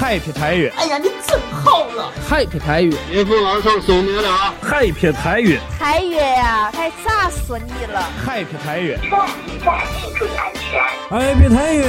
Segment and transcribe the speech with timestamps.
[0.00, 4.54] Happy 台语，哎呀，你真好了！Happy 台语，岳父晚上送你了。
[4.62, 10.80] Happy 台语，台语呀，太炸死你了！Happy 台语，望一下，请注意安全。
[11.10, 11.82] Happy 台语，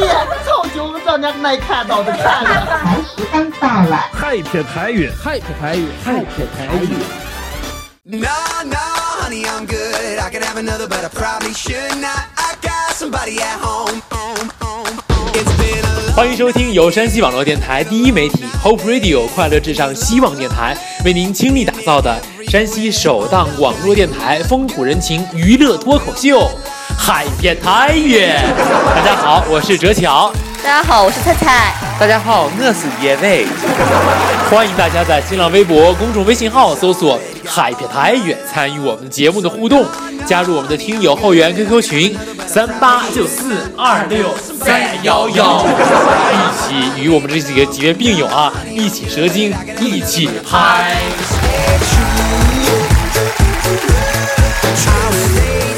[0.00, 0.06] 你
[0.46, 2.66] 超久了，让人没看到的看了。
[2.82, 4.08] 台时间到了。
[4.18, 6.88] Happy 台语，Happy 台语，Happy 台语。
[8.04, 8.78] No, no,
[9.20, 10.18] honey, I'm good.
[10.18, 12.24] I could have another, but I probably should not.
[12.36, 14.00] I got somebody at home.
[14.00, 14.57] It's been a
[16.18, 26.40] 欢迎收听由山西网络电台第一媒体 Hope Radio 快乐至上希望电台为您倾力打造的山西首档网络电台风土人情娱乐脱口秀
[26.98, 28.16] 《海边台语》。
[28.96, 30.32] 大家好，我是哲巧。
[30.60, 31.72] 大家好，我是菜菜。
[32.00, 33.46] 大家好，我是叶伟。
[34.50, 37.16] 欢迎大家在新浪微博、公众微信号搜索
[37.48, 39.84] “海边台语”，参与我们节目的互动，
[40.26, 42.16] 加入我们的听友后援 QQ 群
[42.46, 45.64] 三八九四二六三幺幺，
[46.32, 50.96] 一起与我们这几个几位病友啊一起蛇精，一起嗨。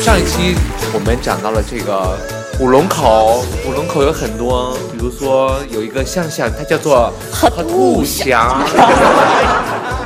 [0.03, 0.57] 上一期
[0.93, 2.19] 我们讲到了这个。
[2.61, 8.63] 五龙口，五龙口有很多，比如说有一个象象，它叫做河兔祥。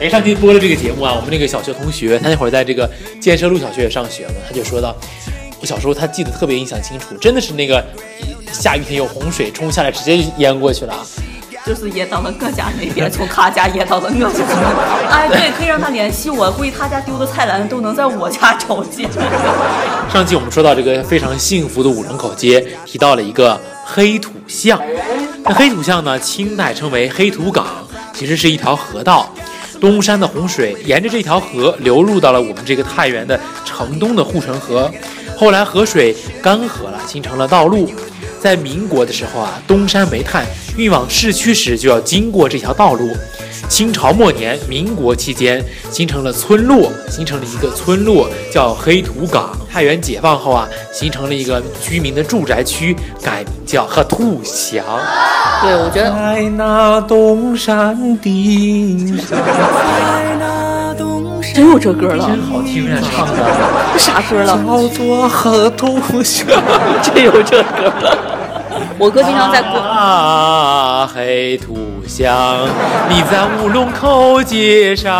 [0.00, 4.94] 哎，上期播了这个节目啊，我们那个小学同学，他那会儿在这个建设路小学也上学嘛，他就说到，
[5.60, 7.82] 我小时候他记得特别印象清楚，真的是那个
[8.52, 10.94] 下雨天有洪水冲下来，直接淹过去了。
[11.64, 14.44] 就是淹到了我家那边，从他家淹到了我家。
[15.10, 19.10] 哎，对，可以让他联系我，估计他家丢的菜篮都能在我家找见。
[20.12, 24.80] 上期我们说到这个非常幸福的五龙口街，提到了一个黑土巷。
[25.42, 27.66] 那黑土巷呢，清代称为黑土港，
[28.14, 29.28] 其实是一条河道。
[29.80, 34.90] 东山的洪水沿着这条河流入到了我们这个太原的城东的护城河，
[35.36, 37.90] 后来河水干涸了，形成了道路。
[38.38, 43.16] 在民国的时候啊，东山煤炭运往市区时就要经过这条道路。
[43.68, 49.50] 清朝末年、民国期间形成了村落，形成了一个村落叫黑土岗。
[49.70, 54.82] 太原解放后啊，形成了一个居民的住宅区，改名叫河兔乡。
[55.62, 59.38] 对，我觉得在那东山顶上，
[61.54, 63.00] 真有这歌了，真好听啊！
[63.02, 63.34] 唱的
[63.92, 64.46] 这啥歌了？
[64.46, 66.46] 叫做河兔乡，
[67.02, 68.35] 真有这歌了。
[68.98, 71.76] 我哥经常在过啊，黑土
[72.06, 72.66] 乡，
[73.10, 75.12] 你在五龙口街上。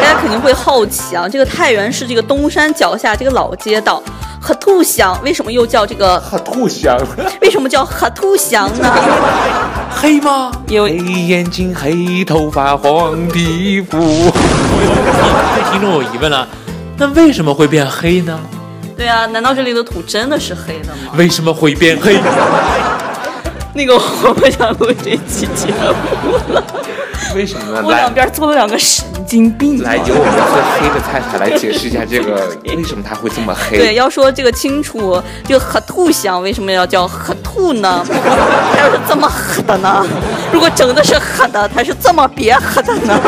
[0.00, 4.00] 家肯定会好奇啊，这个太原市这个东山脚下这个老街道
[4.40, 6.96] 黑土乡，为什么又叫这个黑土乡？
[7.42, 8.88] 为什么叫黑土乡呢？
[9.90, 10.52] 黑吗？
[10.68, 14.30] 有黑眼睛、黑头发、黄皮肤。
[15.56, 16.46] 这听众有疑问了，
[16.96, 18.38] 那为什么会变黑呢？
[18.96, 21.12] 对啊，难道这里的土真的是黑的吗？
[21.16, 22.18] 为什么会变黑？
[23.76, 25.66] 那个我不想录这期节
[26.22, 26.62] 目了。
[27.34, 27.82] 为什么呢？
[27.84, 29.82] 我两边坐了两个神经病。
[29.82, 33.78] 来，由我们最黑的菜菜来解释一下这个 为什么它会这么黑。
[33.78, 38.06] 对，要说这个清楚，这个黑兔香为什么要叫黑兔呢？
[38.06, 40.06] 它要是这么黑的呢？
[40.52, 43.20] 如果真的是黑的，它是这么别黑的呢？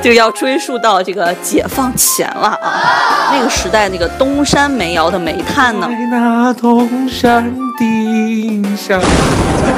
[0.00, 3.32] 就要追溯到这个解放前了啊！
[3.32, 5.88] 那个时代，那个东山煤窑的煤炭呢？
[5.88, 9.00] 在那东山顶上，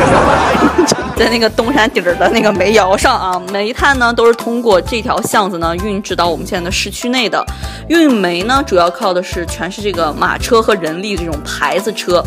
[1.16, 7.44] 在那个东山顶儿的那个煤窑上啊，煤炭呢都是通过这条巷子呢运至到我们现在的市区内的。
[7.88, 12.22] 运煤呢，主要靠的是全是这个马车和人力这种牌子车。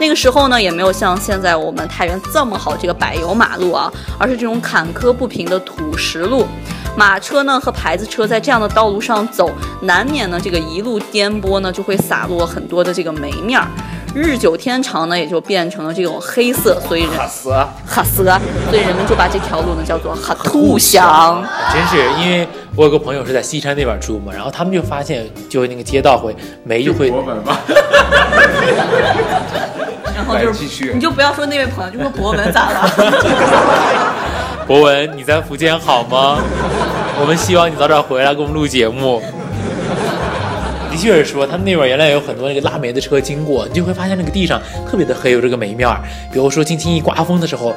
[0.00, 6.46] 那个时候呢，也没有像现在我们太原这么好这个柏油马路啊，而是这种坎坷不平的土石路。
[6.96, 9.50] 马车呢和牌子车在这样的道路上走，
[9.82, 13.66] 难免呢这个一路颠簸呢就会洒落很多的这个煤面儿，
[14.14, 18.38] 日久天长呢也就变成了这种黑色，所以人哈色，哈色，
[18.68, 21.42] 所以人们就把这条路呢叫做哈兔乡。
[21.72, 27.10] 真是，因为我有个朋友是在西山那边住嘛，然后他们就发现，就那个街道会煤就会。
[27.10, 27.56] 博文吗？
[30.14, 32.88] 然后就是，你就不要说那位朋友，就说博文咋了？
[34.66, 36.38] 博文，你在福建好吗？
[37.20, 39.22] 我们希望你早点回来给我们录节目。
[40.90, 46.00] 的确是说，他们那边原来有很多那个拉煤的车经过，你就会发现那个地上特别的黑，有这个煤面儿。
[46.30, 47.74] 比如说轻轻一刮风的时候，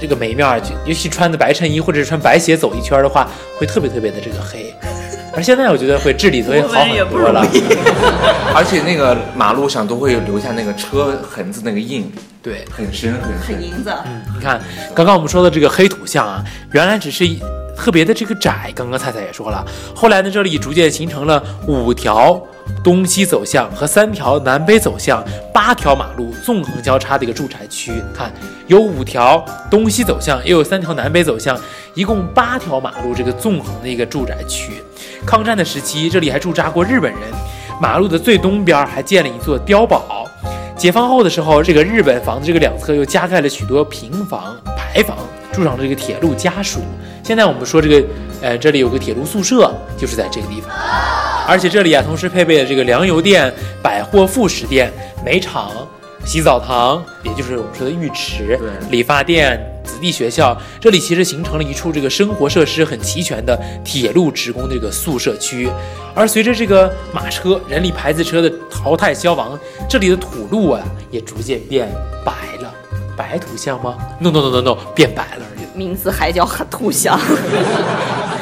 [0.00, 4.72] 这个煤面儿，尤其穿的白衬衣或者是穿白鞋走一圈的话，会特别特别的这个黑。
[5.34, 7.40] 而现在我觉得会治理会好很多了，
[8.54, 12.12] 而且那个马路上都会留下那个车痕子那个印，
[12.42, 13.56] 对，很深很深。
[13.56, 13.90] 很银子。
[14.04, 14.60] 嗯，你看
[14.94, 17.24] 刚刚我们说的这个黑土巷啊，原来只是
[17.74, 18.70] 特别的这个窄。
[18.74, 19.64] 刚刚菜菜也说了，
[19.94, 22.38] 后来呢，这里逐渐形成了五条
[22.84, 27.92] 东西走向和三条南北走向、八条马路纵横交叉的一个住宅区。
[28.14, 28.30] 看，
[28.66, 31.58] 有五条东西走向，也有三条南北走向，
[31.94, 34.72] 一共八条马路这个纵横的一个住宅区。
[35.26, 37.20] 抗战的时期，这里还驻扎过日本人。
[37.80, 40.28] 马路的最东边还建了一座碉堡。
[40.76, 45.16] 解放后的时候，这个日本房子这个两侧又加盖了许多平房、牌房，
[45.52, 46.80] 住上了这个铁路家属。
[47.22, 48.06] 现在我们说这个，
[48.40, 50.70] 呃，这里有个铁路宿舍，就是在这个地方。
[51.46, 54.92] 而且这里啊，同时配备了这个粮油店、百货副食店、
[55.24, 55.70] 煤厂、
[56.24, 58.58] 洗澡堂，也就是我们说的浴池、
[58.90, 60.56] 理发店、子弟学校。
[60.80, 65.68] 这里其实形成了一处这个生活设施很齐全的铁路职工的这个宿舍区。
[66.14, 69.58] 而随着这个马车、人力牌子车的淘汰消亡，
[69.88, 70.80] 这里的土路啊
[71.10, 71.90] 也逐渐变
[72.24, 72.72] 白了。
[73.16, 75.66] 白土巷吗？no no no no no，变白了而已。
[75.76, 77.18] 名字还叫黑土巷。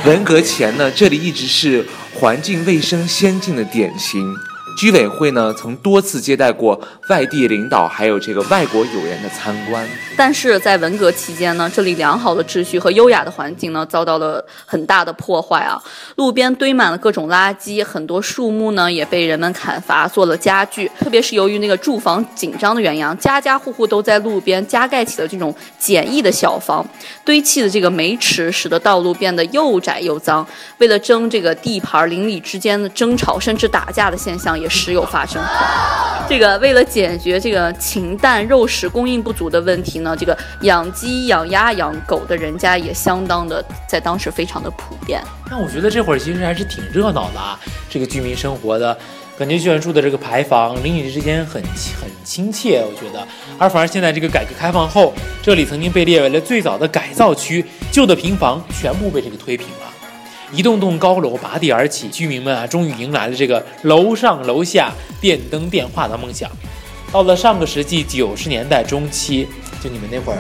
[0.05, 1.85] 文革前呢，这里一直是
[2.15, 4.35] 环境卫生先进的典型。
[4.79, 9.87] 居委会呢，曾多次接待过外地领导，还有这个外国友人的参观。
[10.17, 15.79] 但是在文革期间呢，这里良好的秩序和优雅的环境呢，遭到了很大的破坏啊！
[16.17, 20.91] 路边堆满了各种垃圾，很多树木呢也被人们砍伐做了家具。
[20.99, 26.87] 特别是由于那个住房紧张的原因，家家户户都在路边加盖起了这种简易的小房，
[27.25, 30.47] 堆砌的这个煤池使得道路变得又窄又脏。
[30.79, 35.43] 为了争这个地盘，邻里之间的争吵甚至打架的现象也时有发生。
[36.29, 45.21] 这个为了解决这个禽蛋肉食供应不足的问题呢，这个养鸡、养鸭、养狗的人家也相当的在当时非常的普遍。
[45.51, 47.59] 那我觉得这会儿其实还是挺热闹的啊，
[47.89, 48.97] 这个居民生活的
[49.37, 51.61] 感觉，居然住的这个牌坊，邻里之间很
[52.01, 52.85] 很亲切。
[52.89, 53.27] 我觉得，
[53.59, 59.90] 而反而现在这个改革开放后，这里曾经被列为了最早的改造区，旧的平房全部被这个推平了。
[60.53, 66.51] 一栋栋高楼拔地而起，居民们啊，终于迎来了这个楼上楼下、电灯电话的梦想。
[67.13, 69.47] 到了上个世纪九十年代中期，
[69.83, 70.39] 就你们那会儿，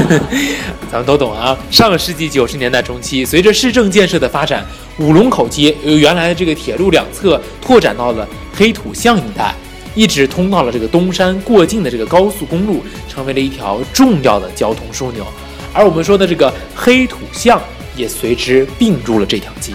[0.92, 1.56] 咱们都懂啊。
[1.70, 4.62] 上个世纪九十年代中期，随着市政建设的发展，
[4.98, 9.54] 五龙口街由原来的这个铁路两侧拓展到了黑土巷一带，
[9.94, 15.26] 一直通到了这个东山过境的这个高速公路，成为了一条重要的交通枢纽。
[15.72, 17.58] 而我们说的这个黑土巷。
[17.94, 19.72] 也随之并入了这条街，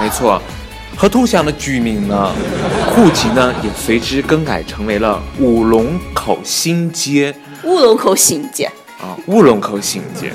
[0.00, 0.40] 没错，
[0.96, 2.32] 河兔乡的居民呢，
[2.90, 7.34] 户籍呢也随之更改成为了五龙口新街。
[7.64, 8.64] 乌龙口新街
[9.00, 10.32] 啊，乌龙口新街。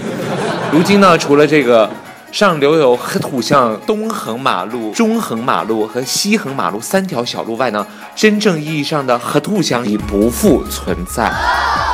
[0.72, 1.90] 如今呢，除了这个
[2.32, 7.86] 上留有河土巷东横马路、中横马路和西横马路三条小路外呢，
[8.16, 11.34] 真正意义上的河兔乡已不复存在。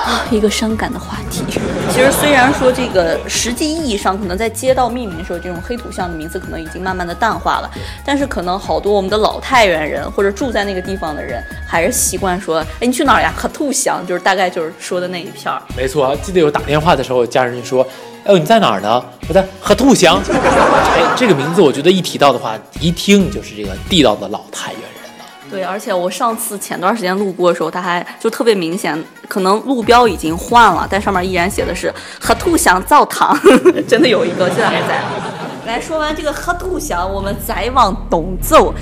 [0.04, 1.44] 啊，一个伤感的话题。
[1.90, 7.72] 其实虽然说这个实际意义上，可能在街道命名的时候，这种黑土巷的名字可能已经慢慢的淡化了，
[8.06, 13.34] 但是可能好多我们的老太原人或者住在那个地方的人，还是习惯说，哎，你去哪儿呀？
[13.38, 15.62] 黑土乡，就是大概就是说的那一片儿。
[15.78, 17.88] 没错，记得有打电话的时候，家人就说，
[18.26, 19.02] 哎，你在哪儿呢？
[19.30, 20.22] 我在黑土乡。
[20.28, 24.93] 哎，这个名字我觉得一提到的话，一听就是这个地道的老太原人。
[25.54, 33.40] 对，而且我上次前段时间路过的时候，他还就特别明显，可能路标已经换了，但上面依然写的是“河兔乡灶堂”，
[33.88, 35.00] 真的有一个，现在还在。
[35.68, 38.74] 来说完这个河兔乡，我们再往东走，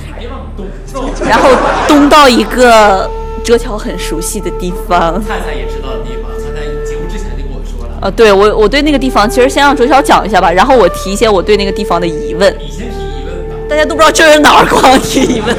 [1.28, 1.50] 然后
[1.90, 3.10] 东到一个
[3.44, 5.22] 哲桥很熟悉的地方。
[5.22, 8.08] 灿灿也知道的地方，灿灿节目之前就跟我说了。
[8.08, 12.56] 啊，对我我对那个地方，其实先让哲桥讲一下吧，然后我提一些我对那个地方的疑问。
[12.58, 13.56] 你先提疑问吧。
[13.70, 15.56] 大家都不知道这是哪儿，光提疑问。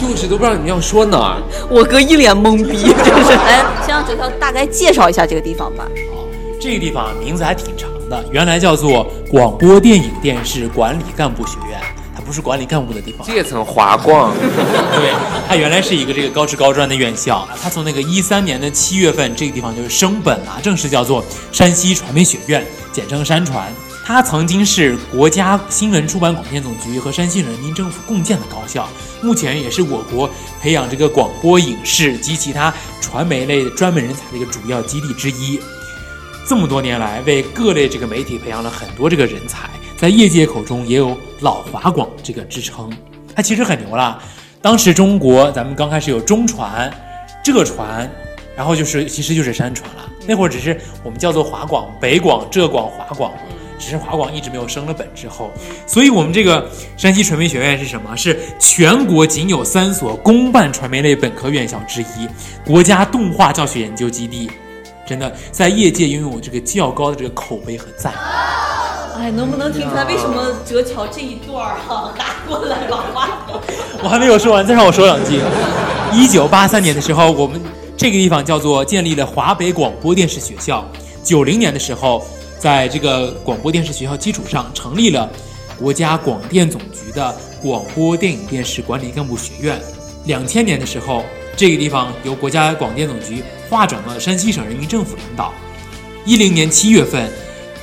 [0.00, 3.32] 就是都不知道你们要说哪儿，我哥一脸懵逼， 就是。
[3.34, 5.84] 来，先让九条大概介绍一下这个地方吧。
[6.14, 6.24] 好，
[6.60, 11.80] 这个地方名字还挺长的，原来叫做广播电影电视管理干部学院，
[12.14, 13.26] 它不是管理干部的地方。
[13.26, 15.12] 这层华光， 对，
[15.48, 17.46] 它原来是一个这个高职高专的院校。
[17.60, 23.72] 它从那个一三年的七月份，这个地方就是升本了，正式叫做山西传媒学院，简称山传。
[24.08, 28.88] 它曾经是国家新闻出版广电总局和山西人民政府共建的高校，
[29.20, 30.30] 目前也是我国
[30.62, 32.72] 培养这个广播影视及其他
[33.02, 35.60] 传媒类专门人才的一个主要基地之一。
[36.46, 42.90] 这么多年来，为各类这个媒体培养了很多这个人才，在业界口中也有“老华广”这个之称。
[43.34, 44.18] 它其实很牛了。
[44.62, 46.90] 当时中国咱们刚开始有中传、
[47.44, 48.10] 浙传，
[48.56, 50.08] 然后就是其实就是山传了。
[50.26, 53.30] 那会儿只是我们叫做华广、北广、浙广、华广。
[53.78, 55.50] 只是华广一直没有升了本之后，
[55.86, 58.16] 所以我们这个山西传媒学院是什么？
[58.16, 62.28] 是全国仅有三所公办传媒类本科院校之一，
[62.66, 64.50] 国家动画教学研究基地，
[65.06, 68.16] 真的在业界拥有这个较高的这个口碑和赞誉。
[69.20, 73.60] 哎，能不能听出来为什么哲桥这一段儿哈打过来了话筒？
[74.02, 75.40] 我还没有说完，再让我说两句。
[76.12, 77.60] 一九八三年的时候，我们
[77.96, 80.86] 这个地方叫做建立了华北广播电视学校。
[81.24, 82.24] 九零年的时候，
[82.58, 85.30] 在这个广播电视学校基础上，成立了
[85.78, 89.80] 国家广电总局的广播电影电视管理干部学院。
[90.24, 91.24] 两千年的时候，
[91.56, 95.54] 这个地方由国家广电总局划转到山西省人民政府领导。
[96.24, 97.30] 一零年七月份，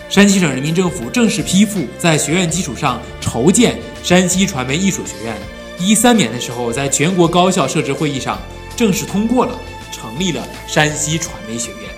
[0.10, 5.36] 山西省人民政府正式批复，在学院基础上筹建山西传媒艺术学院。
[5.80, 8.38] 一三年的时候，在全国高校设置会议上
[8.76, 9.58] 正式通过了，
[9.92, 11.95] 成立了山西传媒学院。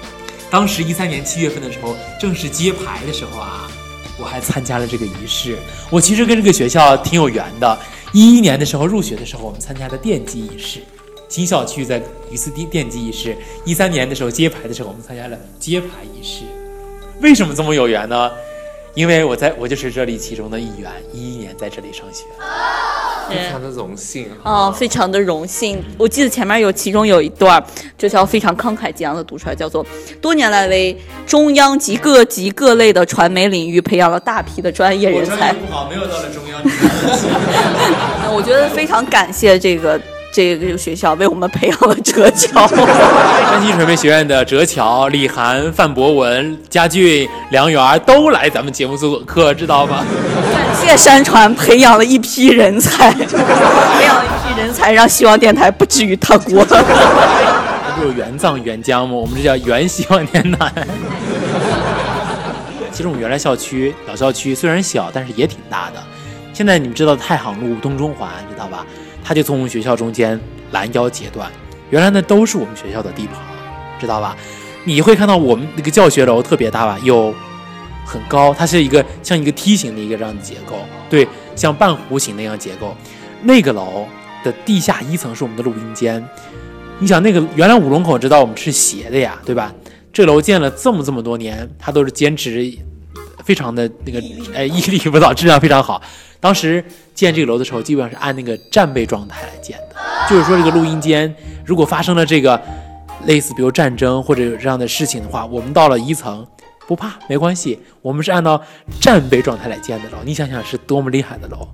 [0.49, 3.69] 当时一三年七月份的时候，正式揭牌的时候啊，
[4.17, 5.57] 我还参加了这个仪式。
[5.89, 7.77] 我其实跟这个学校挺有缘的。
[8.13, 10.79] 一一年的时候入学的时候，我们参加的奠基仪式，
[11.27, 12.01] 新校区在
[12.31, 13.37] 一次奠奠基仪式。
[13.65, 16.43] 一三年的时候揭牌的时候，我们参加了揭牌仪式。
[17.21, 18.31] 为什么这么有缘呢？
[18.95, 22.23] 因为我在我就是这里其中的一员，一一年在这里上学。
[23.29, 25.83] 非常的荣幸啊，非常的荣幸。
[25.97, 27.63] 我记得前面有其中有一段，
[27.97, 29.85] 这条非常慷慨激昂的读出来，叫做
[30.21, 35.53] “多年来为中央及各级各类的传媒领域培养了大批的专业人才”。
[35.67, 36.61] 不好，没有到了中央。
[38.33, 39.99] 我觉得非常感谢这个
[40.31, 42.67] 这个学校为我们培养了哲桥。
[42.67, 50.05] 山西传媒学院的哲桥、李涵、范博文、佳俊、梁媛都来咱们节目做客，知道吧？
[50.87, 53.25] 谢山传培养了一批人才，培
[54.05, 56.65] 养了一批人才，让希望电台不至于塌锅。
[56.65, 56.81] 这
[57.97, 59.13] 不有援藏援疆吗？
[59.13, 60.71] 我们这叫援希望电台。
[62.89, 66.01] 其实我们原来校区老校区虽然小，但是也挺大的。
[66.53, 68.85] 现在你们知道太行路东中环知道吧？
[69.21, 70.39] 它就从我们学校中间
[70.71, 71.51] 拦腰截断。
[71.89, 73.35] 原来那都是我们学校的地盘，
[73.99, 74.37] 知道吧？
[74.85, 76.97] 你会看到我们那个教学楼特别大吧？
[77.03, 77.35] 有。
[78.07, 80.77] 很高，它是一个像一个梯形的一个这样的结构，
[81.09, 82.95] 对，像半弧形那样结构。
[83.43, 84.07] 那个楼
[84.43, 86.25] 的地下一层是我们的录音间。
[86.99, 89.73] 你想，那个原来五龙口知道我们是斜的呀，对吧？
[90.13, 92.73] 这楼建了这么这么多年，它都是坚持
[93.43, 94.19] 非常的那个，
[94.53, 96.01] 呃，屹立不倒，质量非常好。
[96.39, 96.83] 当时
[97.13, 99.95] 建这个楼的时候，基本上是按那个战备状态来建的，
[100.29, 101.31] 就是说这个录音间
[101.65, 102.59] 如果发生了这个
[103.25, 106.47] 类似比如战争或者有这样的事情的话，我们到了一层。
[106.87, 108.61] 不怕，没关系，我们是按照
[109.01, 110.17] 战备状态来建的楼。
[110.23, 111.67] 你想想是多么厉害的楼，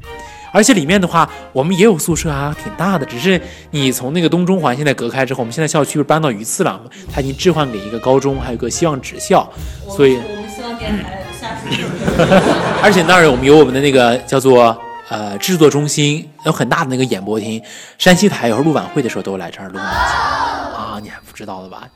[0.52, 3.06] 而且里面的话，我们也有宿舍啊，挺大的。
[3.06, 3.40] 只是
[3.70, 6.90] 你从那个东中环现在隔开之后，我们现在校区不是搬到榆次了吗？
[7.14, 9.48] 它已经置换给一个高中，还有个希望职校，
[9.88, 11.84] 所以我们希望电台下属。
[12.82, 14.76] 而且那儿我们有我们的那个叫做
[15.10, 17.62] 呃制作中心，有很大的那个演播厅，
[18.00, 19.78] 山西台有时候录晚会的时候都来这儿录
[20.94, 21.90] 啊，你还不知道的吧？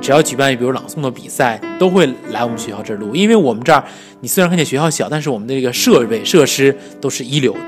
[0.00, 3.84] 只要举办比如朗诵的比赛，都会来我们学校这儿录，因为我们这儿
[4.22, 7.60] 你虽然看见学校小，但是我们的这个设备设施都是一流的。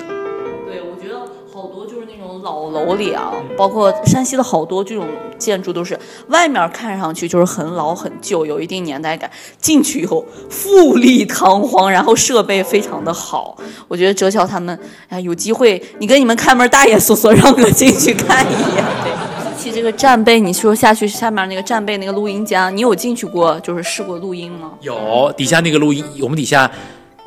[0.67, 1.21] 对，我觉得
[1.55, 5.07] 好多就是那种老楼里啊，包括山西的好多这种
[5.39, 5.97] 建筑都是
[6.31, 13.57] 外面看上去就是很老很旧，有一定年代感，进去以后富丽堂皇，然后设备非常的好。
[13.87, 14.77] 我觉得哲桥他们
[15.09, 18.85] 哎，有机会你跟你们开门大爷 说说让我进去看一眼。
[19.05, 19.16] 对。
[19.57, 24.73] 起这个战备，你说下去下面那个战备那个录音间，你有进去过，就是试过录音吗？
[24.81, 26.71] 有，底下那个录音，我们底下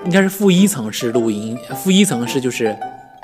[0.06, 2.76] 应该是负一层是录音，负一层是就是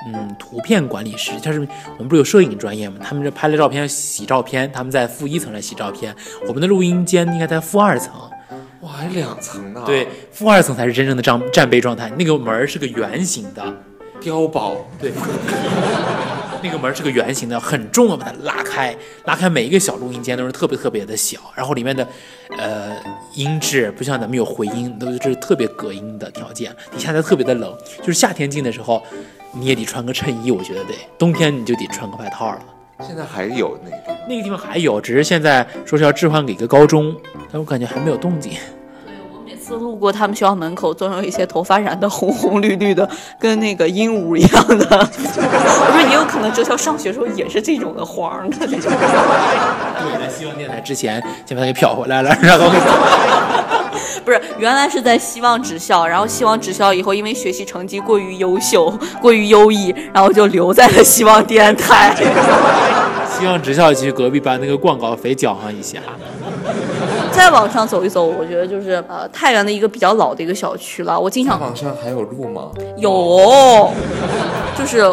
[0.06, 1.60] 嗯图片管理室，就是
[1.96, 2.96] 我们不是有摄影专业吗？
[3.02, 6.14] 他们这拍了照片洗照片，他们在负一层来洗照片，
[6.48, 8.12] 我们的录音间应该在负二层。
[8.80, 9.82] 哇，还两层呢？
[9.86, 13.64] 对，负二层才是真正的战战备状态，那个门是个圆形的，
[14.20, 14.76] 碉堡。
[15.00, 15.12] 对。
[16.62, 22.08] 那个门是个圆形的，很重啊，把它拉开，拉开每一个小录音间都是特别特别的小，然后里面的，
[22.58, 22.96] 呃，
[23.34, 26.74] 音质不像咱们有回音，都是特别隔音的条件。
[26.90, 29.00] 底下它特别的冷，就是夏天进的时候，
[29.52, 32.60] 你也得穿个衬衣，我觉得得；冬天你就得穿个外套了。
[33.06, 33.96] 现在还有那个
[34.26, 37.14] 那个地方还有，只是现在说是要置换给一个高中，
[37.52, 38.54] 但我感觉还没有动静。
[39.66, 44.86] 次路过他们学校门口，总有一些头发染得红红绿绿的，跟那个鹦鹉一样的。
[44.88, 48.92] 我说也有可能哲桥上学时候也是这种的黄的那种。
[48.92, 52.66] 对，在希望电台之前先把它给漂回来了，然后
[54.24, 62.14] 不是原来是在希望职校，然后希望职校以后因为学习成绩过于优秀、过于优异，然后就留在了希望电台。
[63.36, 65.98] 希望职校去隔壁把那个广告费交上一下。
[67.36, 71.20] 再往上走一走，我觉得就是呃太原的一个比较老的一个小区了。
[71.20, 72.70] 我经常往上还有路吗？
[72.96, 73.92] 有，
[74.76, 75.04] 就是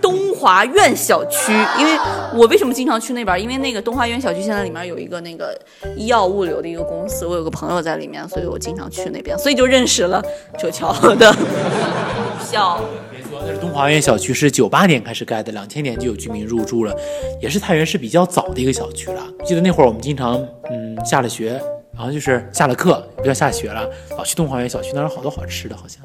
[0.00, 1.52] 东华苑小区。
[1.78, 1.98] 因为
[2.34, 3.40] 我为什么经常去那边？
[3.40, 5.58] 因为那个东华苑小区现在里面有一个那个
[5.96, 10.22] 医药物流的一个公司，我有个朋友在里面，所以我经常去那边，所以就认识了
[10.58, 11.34] 九桥的
[12.40, 12.78] 校。
[13.34, 16.96] 没错，那是东华苑小区，是九八年开始盖的，两千年就有居民入住了，
[17.40, 19.22] 也是太原市比较早的一个小区了。
[19.44, 21.60] 记得那会儿我们经常，嗯，下了学，
[21.92, 26.02] 然后就是下了课，不要下学了，老去东华苑小区，那儿有好多好吃的，好像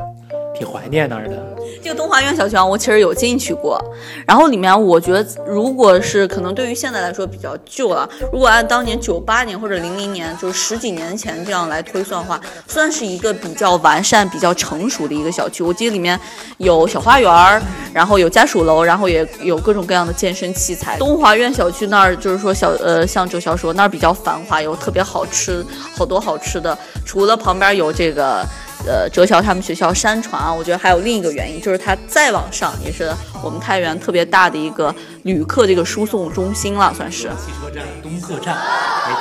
[0.59, 1.41] 挺怀念那儿的。
[1.81, 3.81] 这个东华苑小区啊，我其实有进去过，
[4.27, 15.63] 然后里面我觉得，如果是可能对于现在来说比较旧了，如果按当年九八年或者零零年，就是十几年前这样来推算的话，算是一个比较完善、比较成熟的一个小区。
[15.63, 16.19] 我记得里面
[16.57, 17.61] 有小花园儿，
[17.93, 20.97] 然后有家属楼，然后也有各种各样的健身器材。
[20.97, 26.77] 东华苑小区那儿就是说小呃，像周潇说那儿比较繁华，有特别好吃，好多好吃的。
[27.05, 28.45] 除了旁边有这个。
[28.87, 34.93] 呃，哲桥他们学校山传啊，我觉得还有另一个原因，就是它再往上也是我们太原特别大的一个
[35.23, 37.29] 旅客这个输送中心了，算是。
[37.29, 38.57] 汽车站东客站，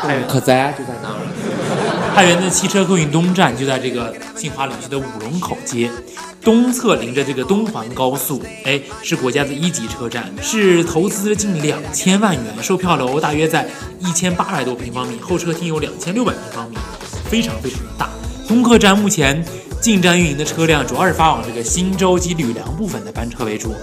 [0.03, 2.15] 太原可在就在那儿。
[2.15, 5.91] 太原的汽车客运东站就在这个杏花岭区的五龙口街，
[6.43, 13.69] 东侧临着这个东环高速，哎，是国家的一级车站，是投资近两千万元，售票楼大约在
[14.01, 16.77] 一千八百多平方米，候车厅有两千六百平方米，
[17.29, 18.09] 非常非常的大。
[18.49, 19.45] 东客站目前
[19.79, 23.75] 进站运营的车辆主要是发往这个新洲及吕梁部分的班车为主。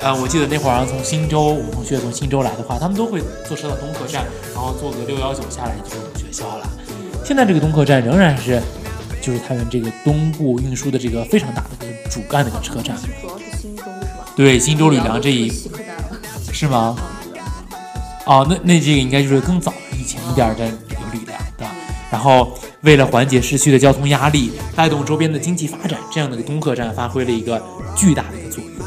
[0.00, 6.68] 呃，我记得那会儿从新洲，我们同学从新州来的话，他们都会坐车到东客站，然后坐个六幺九下来就是我们学校了。
[7.24, 8.60] 现在这个东客站仍然是
[9.22, 12.96] 就是他们这个东部运输的这个非常大的一个主干的一个车站。
[13.20, 14.26] 主要是新洲是吧？
[14.34, 15.52] 对，新洲吕梁这一
[16.52, 16.96] 是吗？
[18.26, 21.64] 哦，那那这个应该就是更早以前一点的有吕梁的，
[22.10, 22.58] 然后。
[22.82, 27.62] 为了缓解市区的交通压力，带动周边的经济发展，这样的一个东客站发挥了一个
[27.94, 28.86] 巨大的一个作用。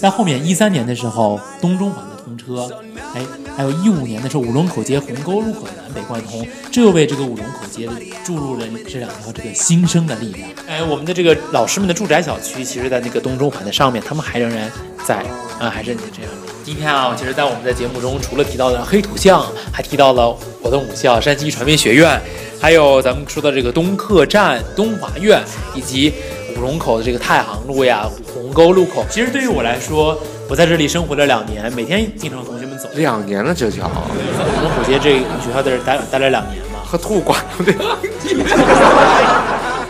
[0.00, 2.66] 在后面一三年的时候，东中环的通车，
[3.14, 3.22] 哎，
[3.54, 7.86] 还有一五年的时候，五龙口街鸿沟路口的南北贯通，这又为这个五龙口街
[8.24, 10.48] 注入了这两条这个新生的力量。
[10.66, 14.72] 哎，我们的这个老师们的住宅小区，其实在那个东中环的上面，他们还仍然
[15.06, 15.16] 在，
[15.58, 16.53] 啊，还是你这样的。
[16.64, 22.18] 今天啊，其实，在我们的节目中，除了提到的黑土巷，还提到了我的母校山西传媒学院。
[22.58, 26.10] 还有咱们说的这个东客站、东华苑，以及
[26.56, 29.04] 五龙口的这个太行路呀、鸿沟路口。
[29.10, 32.88] 其实对于我来说，我在这里生活了两年，每天经常和同学们走。
[32.94, 33.84] 两年了，这叫。
[33.84, 37.74] 五龙口街这学校在这待待了两年嘛，和吐管对，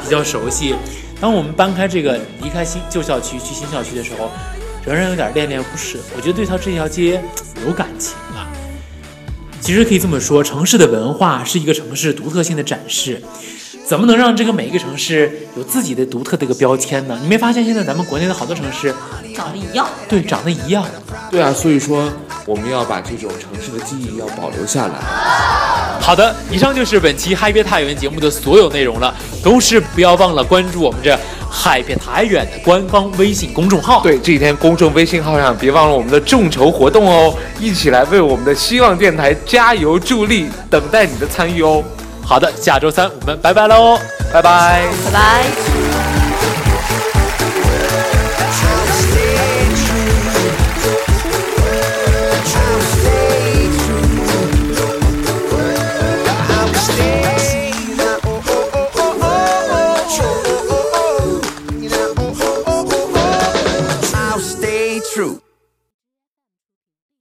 [0.02, 0.74] 比较熟悉。
[1.20, 4.28] 当我们搬开这个离开新旧校区去新校区的时候，
[4.86, 5.98] 仍然有点恋恋不舍。
[6.16, 7.22] 我觉得对他这条街
[7.66, 8.50] 有感情啊。
[9.60, 13.22] 其实可以这么说，城市的文化是一个城市独特性的展示。
[13.86, 17.18] 怎么能让这个每一个城市有自己的独特的一个标签呢？
[17.20, 18.94] 你没发现现在咱们国内的好多城市
[19.36, 19.86] 长得一样？
[20.08, 20.82] 对，长得一样。
[21.30, 22.10] 对啊，所以说
[22.46, 24.94] 我们要把这种城市的记忆要保留下来。
[26.00, 29.14] 好的，以上就是本期嗨别太原节目的所有内容了。
[29.42, 31.18] 同时不要忘了关注我们这
[31.50, 34.00] 嗨别太原的官方微信公众号。
[34.02, 41.84] 对，这几天公众微信号上别忘了我们的众筹活动哦，一起来为我们的希望电台加油助力，等待你的参与哦。
[42.26, 43.98] 好的，下周三我们拜拜喽，
[44.32, 45.73] 拜拜，拜拜。